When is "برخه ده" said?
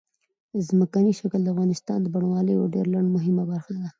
3.51-3.85